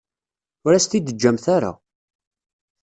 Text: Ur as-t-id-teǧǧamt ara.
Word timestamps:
Ur 0.65 0.71
as-t-id-teǧǧamt 0.73 1.45
ara. 1.55 1.71